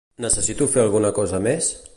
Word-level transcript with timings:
Necessito 0.23 0.69
fer 0.77 0.81
alguna 0.85 1.13
cosa 1.19 1.45
més? 1.51 1.73